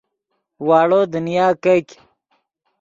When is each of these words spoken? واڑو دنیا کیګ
واڑو 0.67 1.01
دنیا 1.13 1.47
کیګ 1.63 1.87